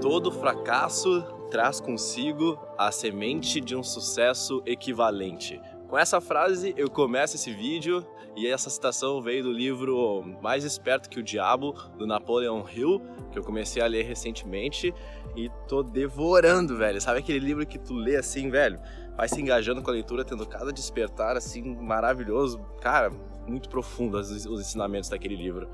[0.00, 5.60] Todo fracasso traz consigo a semente de um sucesso equivalente.
[5.88, 11.10] Com essa frase eu começo esse vídeo e essa citação veio do livro Mais Esperto
[11.10, 14.94] que o Diabo, do Napoleon Hill, que eu comecei a ler recentemente
[15.36, 16.98] e tô devorando, velho.
[16.98, 18.80] Sabe aquele livro que tu lê assim, velho?
[19.18, 22.58] Vai se engajando com a leitura, tendo cada despertar assim maravilhoso.
[22.80, 23.10] Cara,
[23.46, 25.68] muito profundo os, os ensinamentos daquele livro.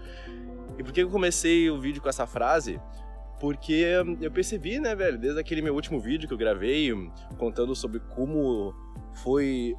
[0.77, 2.81] E por que eu comecei o vídeo com essa frase?
[3.39, 3.85] Porque
[4.21, 6.91] eu percebi, né, velho, desde aquele meu último vídeo que eu gravei,
[7.37, 8.75] contando sobre como
[9.23, 9.75] foi.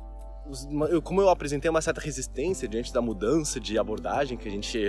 [1.04, 4.80] Como eu apresentei uma certa resistência diante da mudança de abordagem que a gente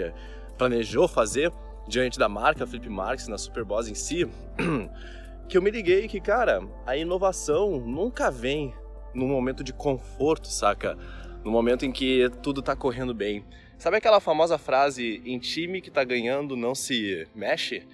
[0.57, 1.51] planejou fazer
[1.89, 4.29] diante da marca Felipe Marques na Superboss em si,
[5.49, 8.75] que eu me liguei que, cara, a inovação nunca vem
[9.15, 10.97] num momento de conforto, saca?
[11.43, 13.45] No momento em que tudo tá correndo bem.
[13.79, 17.87] Sabe aquela famosa frase, em time que tá ganhando não se mexe?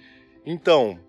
[0.45, 0.99] Então,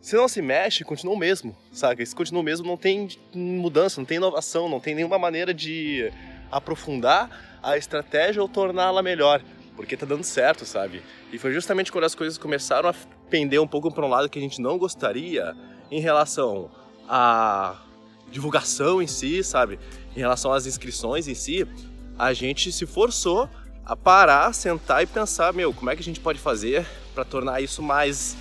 [0.00, 2.04] se não se mexe, continua o mesmo, sabe?
[2.04, 6.10] Se continua o mesmo, não tem mudança, não tem inovação, não tem nenhuma maneira de
[6.50, 9.42] aprofundar a estratégia ou torná-la melhor,
[9.76, 11.02] porque tá dando certo, sabe?
[11.32, 12.94] E foi justamente quando as coisas começaram a
[13.28, 15.54] pender um pouco para um lado que a gente não gostaria
[15.90, 16.70] em relação
[17.08, 17.76] à
[18.30, 19.78] divulgação em si, sabe?
[20.16, 21.66] Em relação às inscrições em si,
[22.18, 23.48] a gente se forçou
[23.84, 26.86] a parar, sentar e pensar, meu, como é que a gente pode fazer
[27.20, 28.34] para tornar isso mais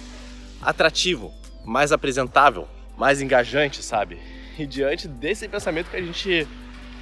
[0.62, 1.34] atrativo,
[1.66, 2.66] mais apresentável,
[2.98, 4.18] mais engajante, sabe?
[4.58, 6.48] E diante desse pensamento que a gente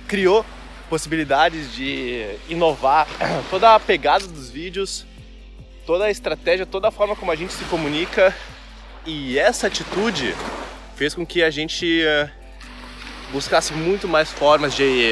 [0.07, 0.43] criou
[0.89, 3.07] possibilidades de inovar
[3.51, 5.05] toda a pegada dos vídeos,
[5.85, 8.35] toda a estratégia, toda a forma como a gente se comunica.
[9.05, 10.33] E essa atitude
[10.95, 12.29] fez com que a gente eh,
[13.31, 15.11] buscasse muito mais formas de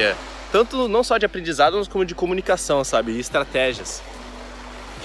[0.50, 4.02] tanto não só de aprendizado, mas como de comunicação, sabe, e estratégias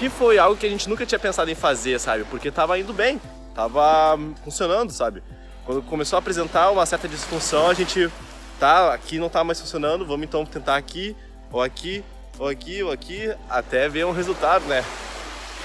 [0.02, 2.24] que foi algo que a gente nunca tinha pensado em fazer, sabe?
[2.24, 3.20] Porque tava indo bem,
[3.54, 5.22] tava funcionando, sabe?
[5.64, 8.10] Quando começou a apresentar uma certa disfunção, a gente
[8.58, 11.14] tá aqui não tá mais funcionando, vamos então tentar aqui,
[11.52, 12.02] ou aqui,
[12.36, 14.84] ou aqui, ou aqui, até ver um resultado, né?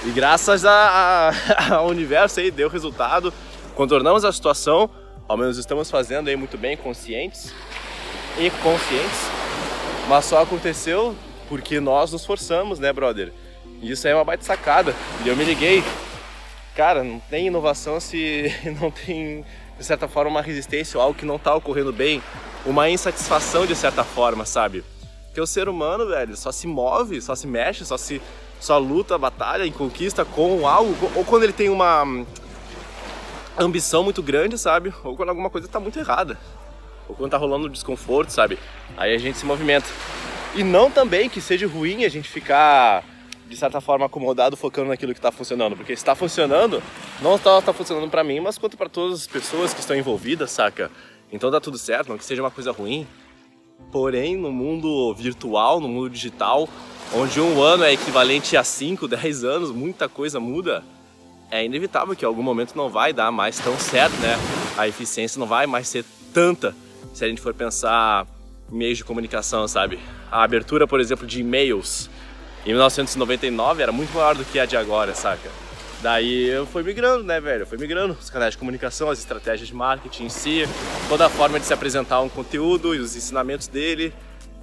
[0.04, 3.34] E graças a, a, ao universo aí deu resultado,
[3.74, 4.88] contornamos a situação,
[5.26, 7.52] ao menos estamos fazendo aí muito bem, conscientes
[8.38, 9.18] e conscientes,
[10.08, 11.16] mas só aconteceu
[11.48, 13.32] porque nós nos forçamos, né, brother?
[13.80, 14.94] E isso aí é uma baita sacada.
[15.24, 15.82] E eu me liguei,
[16.74, 19.44] cara, não tem inovação se não tem,
[19.78, 22.22] de certa forma, uma resistência ou algo que não tá ocorrendo bem,
[22.64, 24.84] uma insatisfação de certa forma, sabe?
[25.26, 28.20] Porque o ser humano, velho, só se move, só se mexe, só se
[28.60, 32.04] só luta, batalha e conquista com algo, ou quando ele tem uma
[33.56, 34.92] ambição muito grande, sabe?
[35.04, 36.38] Ou quando alguma coisa tá muito errada.
[37.08, 38.58] Ou quando tá rolando desconforto, sabe?
[38.96, 39.88] Aí a gente se movimenta.
[40.54, 43.04] E não também que seja ruim a gente ficar
[43.48, 46.82] de certa forma acomodado focando naquilo que está funcionando, porque está funcionando,
[47.22, 50.50] não está tá funcionando para mim, mas quanto para todas as pessoas que estão envolvidas,
[50.50, 50.90] saca?
[51.32, 53.06] Então dá tudo certo, não que seja uma coisa ruim.
[53.90, 56.68] Porém, no mundo virtual, no mundo digital,
[57.14, 60.84] onde um ano é equivalente a 5, 10 anos, muita coisa muda,
[61.50, 64.36] é inevitável que em algum momento não vai dar mais tão certo, né?
[64.76, 66.04] A eficiência não vai mais ser
[66.34, 66.74] tanta
[67.14, 68.26] se a gente for pensar
[68.70, 69.98] meios de comunicação, sabe?
[70.30, 72.10] A abertura, por exemplo, de e-mails
[72.68, 75.48] em 1999 era muito maior do que a de agora, saca?
[76.02, 77.62] Daí eu fui migrando, né, velho?
[77.62, 80.68] Eu fui migrando os canais de comunicação, as estratégias de marketing em si,
[81.08, 84.12] toda a forma de se apresentar um conteúdo e os ensinamentos dele.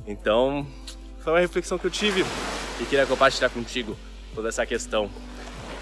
[0.05, 0.67] Então,
[1.21, 2.23] foi uma reflexão que eu tive
[2.79, 3.97] e queria compartilhar contigo
[4.35, 5.09] toda essa questão.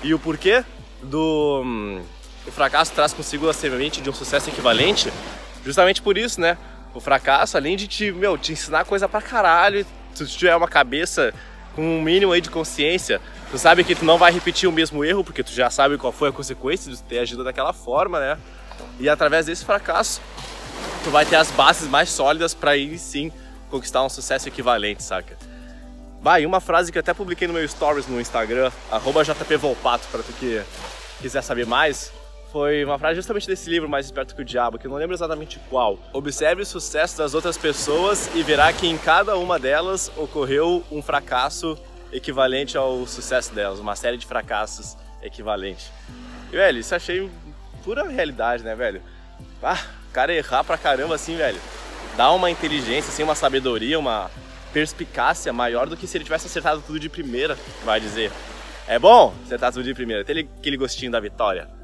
[0.02, 0.64] E o porquê
[1.02, 2.02] do hum,
[2.48, 5.12] o fracasso traz consigo a semente de um sucesso equivalente?
[5.66, 6.58] Justamente por isso, né?
[6.94, 10.70] O fracasso, além de te, meu, te ensinar coisa pra caralho, se tu tiver uma
[10.70, 11.34] cabeça
[11.76, 13.20] com um mínimo aí de consciência,
[13.52, 16.14] tu sabe que tu não vai repetir o mesmo erro, porque tu já sabe qual
[16.14, 18.38] foi a consequência de ter agido daquela forma, né?
[19.00, 20.22] E através desse fracasso,
[21.04, 23.32] tu vai ter as bases mais sólidas para aí sim
[23.70, 25.36] conquistar um sucesso equivalente, saca?
[26.40, 28.72] E uma frase que eu até publiquei no meu stories no Instagram,
[29.26, 30.62] jpvolpato, para tu que
[31.22, 32.14] quiser saber mais,
[32.54, 35.16] foi uma frase justamente desse livro Mais Esperto que o Diabo, que eu não lembro
[35.16, 35.98] exatamente qual.
[36.14, 41.02] Observe o sucesso das outras pessoas e verá que em cada uma delas ocorreu um
[41.02, 41.76] fracasso
[42.12, 45.92] equivalente ao sucesso delas, uma série de fracassos equivalentes.
[46.52, 47.28] E, velho, isso achei
[47.84, 49.02] pura realidade, né, velho?
[49.64, 51.60] Ah, o cara errar pra caramba assim, velho,
[52.16, 54.30] dá uma inteligência, assim, uma sabedoria, uma
[54.72, 58.32] perspicácia maior do que se ele tivesse acertado tudo de primeira, vai dizer.
[58.88, 61.82] É bom acertar tudo de primeira, ter aquele gostinho da vitória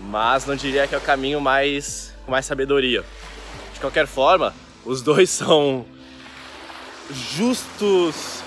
[0.00, 3.04] mas não diria que é o caminho mais com mais sabedoria.
[3.74, 4.54] De qualquer forma,
[4.84, 5.84] os dois são
[7.10, 8.42] justos,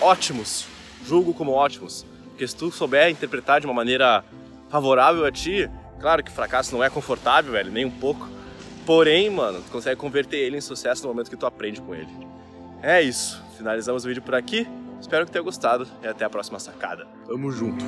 [0.00, 0.66] ótimos,
[1.06, 4.24] julgo como ótimos, porque se tu souber interpretar de uma maneira
[4.68, 5.68] favorável a ti,
[6.00, 8.26] Claro que fracasso não é confortável, velho, nem um pouco.
[8.86, 12.08] Porém, mano, tu consegue converter ele em sucesso no momento que tu aprende com ele.
[12.82, 13.40] É isso.
[13.56, 14.66] Finalizamos o vídeo por aqui.
[14.98, 17.06] Espero que tenha gostado e até a próxima sacada.
[17.26, 17.84] Tamo junto.